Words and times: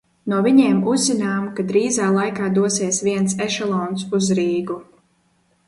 No 0.31 0.37
viņiem 0.45 0.79
uzzinām, 0.93 1.43
ka 1.59 1.65
drīzā 1.73 2.09
laikā 2.17 2.49
dosies 2.57 3.03
viens 3.11 3.39
ešelons 3.49 4.09
uz 4.21 4.33
Rīgu. 4.43 4.83